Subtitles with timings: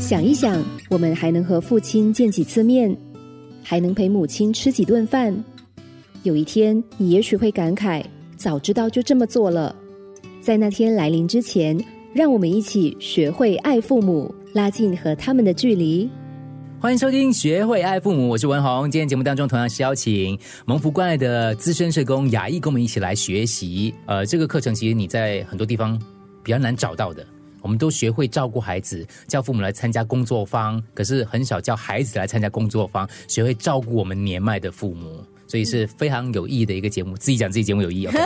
[0.00, 2.96] 想一想，我们还能和父亲见几次面，
[3.62, 5.32] 还能陪母亲吃几顿饭。
[6.22, 8.02] 有一天，你也许会感慨，
[8.34, 9.76] 早知道就这么做了。
[10.40, 11.78] 在那天来临之前，
[12.14, 16.08] 让我们一起学会爱父母，拉近和他们的距离。
[16.80, 18.90] 欢迎收听《学会爱父母》，我是文宏。
[18.90, 23.94] 今天节目当中同样是邀请蒙福关爱的资深社工雅艺，跟我们一起来学习。
[24.06, 26.00] 呃，这个课程其实你在很多地方
[26.42, 27.24] 比较难找到的。
[27.62, 37.16] 我们都学会照顾孩子，叫父母来参加工作坊，可是很少叫孩子来参加工作坊，学会照顾我们年迈的父母，所以是非常有意义的一个节目。
[37.16, 38.08] 自己讲自己节目有意义。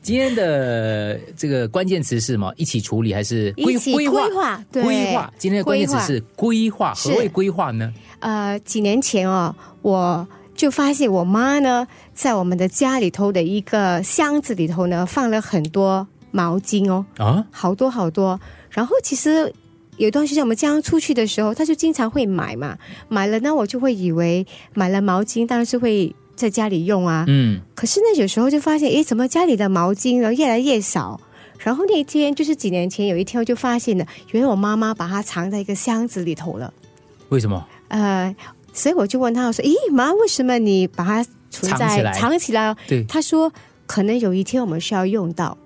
[0.00, 2.50] 今天的这个关键词是什么？
[2.56, 4.64] 一起处理还是规规划？
[4.72, 5.30] 规划。
[5.36, 6.94] 今天的关键词是规划。
[6.94, 7.92] 何谓规划呢？
[8.20, 18.38] 呃，几年前哦，我就发现我妈呢，在我们的家里头的一个箱子里头呢，放了很多毛巾哦，啊，好多好多。
[18.70, 19.52] 然后其实
[19.96, 22.76] 有段时间我们经常出去的时候，他就经常会买嘛，
[23.08, 26.14] 买了呢，我就会以为买了毛巾当然是会。
[26.38, 31.20] 在家里用啊，嗯，可是呢，有时候就发现，哎，怎么家里的毛巾呢越来越少？
[31.58, 36.72] 然后那天就是几年前有一天，我就发现了，原来我妈妈把它藏在一个箱子里头了。
[37.30, 37.66] 为什么？
[37.88, 38.32] 呃，
[38.72, 42.12] 所以我就问他，我说：“咦，妈，为什么你把它藏起来？
[42.12, 43.52] 藏起来？”对，他说
[43.88, 45.58] ：“可能有一天我们需要用到。”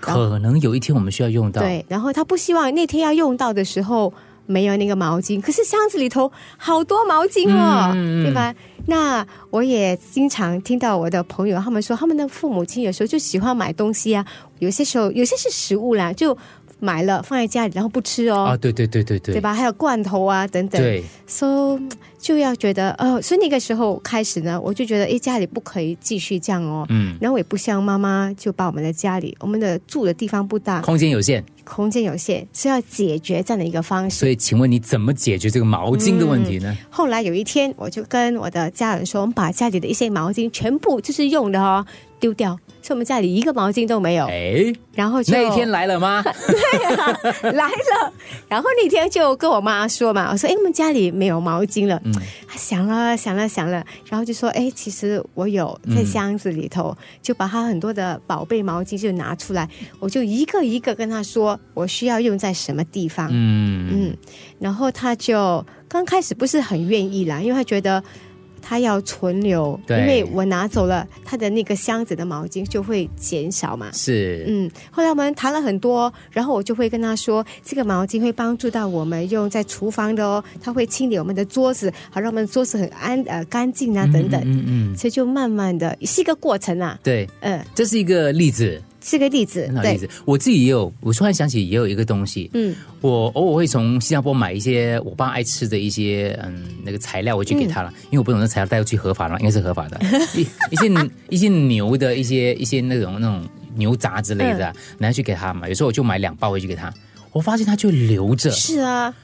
[0.00, 1.62] 可能有一天我们需要用到。
[1.62, 4.12] 对，然后他不希望那天要用到的时候
[4.46, 8.54] 没有那个毛巾，可是箱子里头好多毛巾哦，对吧？
[8.86, 14.24] 那我也经常听到我的朋友他们说，他们的父母亲有时候就喜欢买东西啊，
[14.60, 16.36] 有些时候有些是食物啦，就
[16.78, 18.44] 买了放在家里，然后不吃哦。
[18.44, 19.52] 啊，对对对对对，对吧？
[19.52, 20.80] 还有罐头啊等等。
[20.80, 21.80] 对，so
[22.18, 26.86] 就要觉得哦，所以那个时候开始呢，我就觉得哎，家里不可以继续这样哦。
[26.88, 27.16] 嗯。
[27.20, 31.44] 然后我也不像妈妈，就把我们的家里，我们的住的地方不大，空间有限。
[31.64, 34.18] 空间有限，是要解决这样的一个方式。
[34.20, 36.76] 所以，请问你怎么解决这个毛巾的问题呢？
[36.88, 41.84] 后来有一天，我就跟我的家人说，我们把家里的一些毛巾全部就是用的哦
[42.20, 42.56] 丢掉。
[42.82, 46.22] 所以我们家里一个毛巾都没有，哎，然后那一天来了吗？
[46.46, 48.12] 对啊，来了。
[48.46, 52.22] 然后那天就跟我妈说嘛，我说：“哎，我们家里没有毛巾了。”嗯，
[52.56, 59.68] 想了想了想了，然后就说：“哎，其实我有在箱子里头，就把他很多的宝贝毛巾就拿出来，
[59.98, 64.16] 我就一个一个跟他说，我需要用在什么地方。”嗯嗯，
[64.58, 68.02] 然后他就刚开始不是很愿意啦，因为他觉得。
[68.68, 73.92] 他要存留，因为我拿走了他的那个箱子的毛巾，就会减少嘛。
[73.92, 74.68] 是，嗯。
[74.90, 84.42] 后来我们谈了很多，然后我就会跟他说，这个毛巾会帮助到我们用在厨房的哦，它会清理我们的桌子，好让我们桌子很安呃干净啊等等。
[84.44, 84.96] 嗯嗯。
[84.96, 86.98] 所以就慢慢的是一个过程啊。
[87.04, 88.82] 对，嗯，这是一个例子。
[89.08, 90.08] 是个例子，例子。
[90.24, 92.50] 我自己也有，我突然想起也有一个东西。
[92.54, 99.38] 嗯，我偶尔会从新加坡买一些我爸爱吃的一些嗯那个材料回去给他了，因为我不懂那材料带过去合法吗？
[99.38, 100.00] 应该是合法的。
[100.34, 100.40] 一
[100.72, 103.46] 一些一些牛的一些一些那种那种
[103.76, 105.68] 牛杂之类的拿去给他嘛。
[105.68, 106.92] 有时候我就买两包回去给他，
[107.30, 108.50] 我发现他就留着。
[108.50, 109.14] 是啊，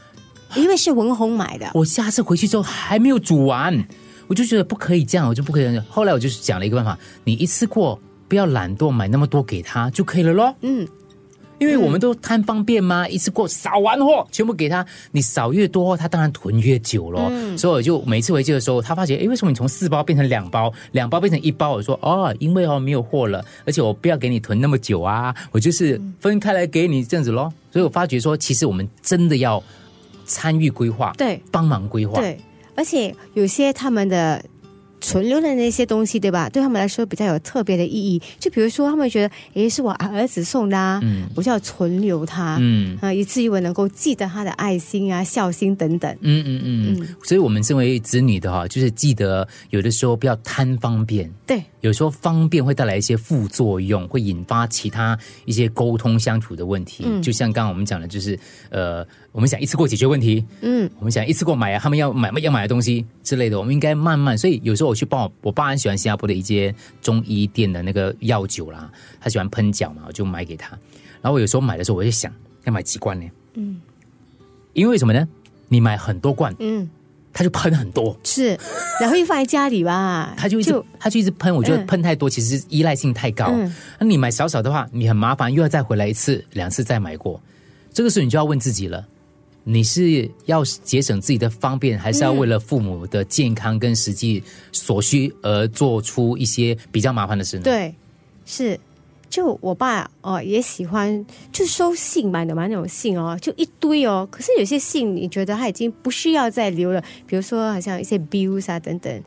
[0.54, 1.68] 因为是文红买的。
[1.74, 3.84] 我下次回去之后还没有煮完，
[4.28, 5.78] 我就觉得不可以这样，我就不可以。
[5.88, 8.00] 后来我就是想了一个办法，你一次过。
[8.32, 10.56] 不要懒惰，买那么多给他就可以了咯。
[10.62, 10.88] 嗯，
[11.58, 17.30] 因为我们都贪方便嘛，一次过扫完货全部给他，你扫越多，他当然囤越久咯。
[17.58, 21.72] 所以我就每次回去的时候，他发觉，哎，为什么你从四包变成两包，两包变成一包？
[21.72, 27.52] 我说，哦，因为哦没有货了，而且我不要给你囤那么久啊，我就是分开来给你这样子咯。
[27.70, 29.62] 所以我发觉说，其实我们真的要
[30.24, 32.40] 参与规划，对，帮忙规划，对，
[32.74, 34.42] 而且有些他们的。
[35.02, 36.48] 存留的那些东西，对吧？
[36.48, 38.22] 对他们来说比较有特别的意义。
[38.38, 41.02] 就比如说，他们觉得，诶，是我儿子送的啊，
[41.34, 46.10] 我就要存留它，嗯啊，以至于我能够记得他的爱心啊、孝心等等。
[46.20, 47.08] 嗯嗯嗯。
[47.24, 51.30] 所以，我们身为子女的哈，就是记得有的时候不要贪方便。
[51.46, 51.62] 对。
[51.80, 57.02] 有时候方便会带来一些副作用，会引发其他一些沟通相处的问题。
[57.04, 57.20] 嗯。
[57.20, 58.38] 就像刚刚我们讲的，就是
[58.70, 60.44] 呃，我们想一次过解决问题。
[60.60, 60.88] 嗯。
[61.00, 64.38] 我们想一次过买啊，他们要买要买的东西之类的，我们应该慢慢。
[64.38, 64.91] 所以有时候。
[64.92, 70.78] 我去帮我，我爸很喜欢新加坡的一些中医店的那个药酒啦，他喜欢喷脚嘛，我就买给他。
[71.22, 72.30] 然后我有时候买的时候，我就想
[72.64, 73.26] 要买几罐呢？
[73.54, 73.80] 嗯，
[74.74, 75.26] 因为什么呢？
[75.68, 76.90] 你买很多罐，嗯，
[77.32, 78.58] 他就喷很多，是，
[79.00, 83.50] 然后又放在家里吧，他就一直他就一直喷，我觉得喷太多其实依赖性太高。
[83.98, 87.40] 那你买少少的话，你很麻烦，又要再回来一次、两次再买过，
[87.90, 89.06] 这个时候你就要问自己了。
[89.64, 94.42] 你是要节省自己的方便，还是要为了父母的健康跟实际
[94.72, 97.62] 所需而做出一些比较麻烦的事呢？
[97.62, 97.94] 对，
[98.44, 98.78] 是，
[99.30, 104.26] 就我爸哦也喜欢就收信嘛，的嘛那种信哦，就一堆哦。
[104.30, 109.22] 可是有些信你觉得他已经不需要再留了，比如说好像一些 bills 啊等等。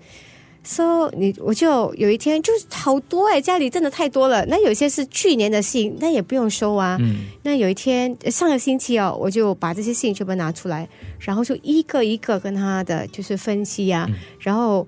[0.66, 4.44] 说你我就有一天就是好多哎，家里真的太多了。
[4.48, 6.98] 那有些是去年的信，那也不用收啊。
[7.00, 7.28] 嗯。
[7.44, 10.90] 那有一天上个星期哦，我就把这些信全部拿出来，
[11.20, 14.10] 然后就一个一个跟他的就是分析呀。
[14.40, 14.86] 然后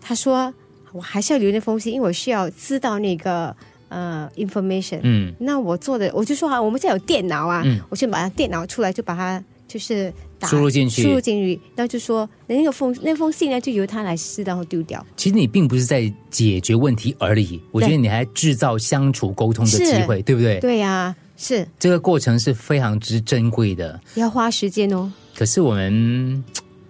[0.00, 0.52] 他说
[0.92, 3.56] 我还是要留那封信，因为我需要知道那个
[3.88, 5.00] 呃 information。
[5.02, 5.32] 嗯。
[5.40, 10.12] 那我做的我就说啊，我们现在有电脑啊，我就把它电脑出来，就把它就是。
[10.42, 15.04] 输入进去，输入进去，然后就说那个封那封信呢，就由他来撕，然后丢掉。
[15.16, 20.60] 其实你并不是在解决问题而已，我觉得你还制造相处沟通的机会，对不对？
[20.60, 25.10] 对呀，是这个过程是非常之珍贵的，要花时间哦。
[25.34, 26.44] 可是我们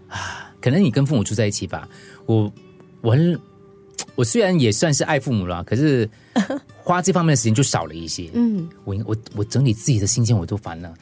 [0.09, 1.89] 啊，可能你跟父母住在一起吧，
[2.27, 2.53] 我
[3.01, 3.39] 我很
[4.17, 6.11] 我虽然也算是爱父母了，可是
[6.83, 8.29] 花这方面的时间就少了一些。
[8.35, 10.93] 嗯，我我我整理自己的心情我都烦了。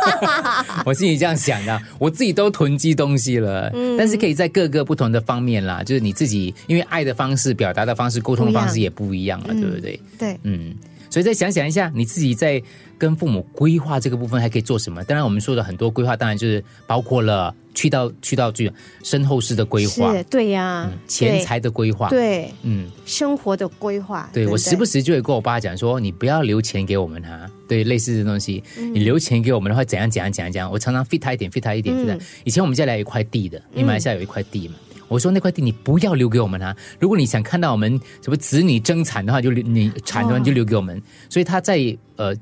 [0.86, 10.00] 我心里这样想的，我自己都囤积东西了，但是可以在各个不同的方面啦，就是你自己，因为爱的方式、表达的方式、沟通的方式也不一样了，对不对？
[10.18, 10.74] 对，嗯。
[11.12, 12.60] 所以再想想一下，你自己在
[12.96, 15.04] 跟父母规划这个部分还可以做什么？
[15.04, 18.72] 当然，我们说的很多规划，当然就是包括了去到去到最
[19.02, 24.26] 身后事的规划，对呀，钱财的规划，对，嗯，生活的规划。
[24.32, 32.18] 对我时不时就会跟我爸讲说，你不要留钱给我们哈，对，类似的东西，你留钱给我们的话，怎样怎样怎样怎样，我常常 fit 他一点，fit 他一点，对的。
[32.44, 34.76] 以前我们家里有一块地的，因为马来西亚有一块地嘛。
[35.12, 36.74] 我说那块地你不要留给我们啊！
[36.98, 41.00] 如果你想看到我们什么子女争产的话，就留你产的话就留给我们。
[41.28, 42.34] 所以他在呃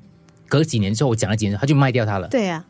[0.49, 2.29] 隔几年之后，我讲了几年，他就卖掉它了。
[2.29, 2.65] 对啊，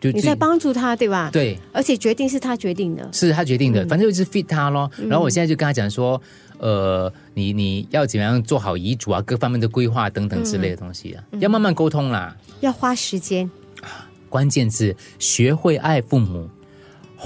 [0.00, 1.28] 就你在帮助他，对吧？
[1.30, 4.90] 对，而且决定是他决定的，是他决定的，反正就是 fit 他咯。
[5.08, 6.20] 然后我现在就跟他讲说，
[6.58, 13.50] 呃，你你要怎么样做好遗嘱啊，各方面的规划等等之类的东西啊，要慢慢沟通啦，要花时间
[13.82, 14.08] 啊。
[14.30, 16.48] 关键字学会爱父母。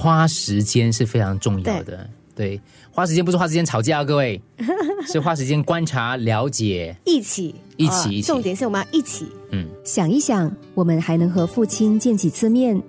[0.00, 4.41] 花时间是非常重要的，对，花时间不是花时间吵架，各位，
[5.11, 8.29] 是花时间观察、了解，一起，一起，一起。
[8.29, 12.81] 重点是我们要一起，嗯，想一想，我们还能和父亲见几次面，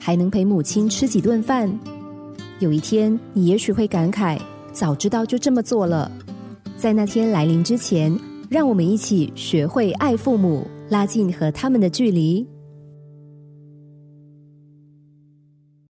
[0.00, 1.70] 还能陪母亲吃几顿饭。
[2.60, 4.38] 有一天，你也许会感慨，
[4.72, 6.10] 早知道就这么做了。
[6.78, 8.18] 在那天来临之前，
[8.48, 12.46] 让我们一起学会爱父母，拉近和他们的距离。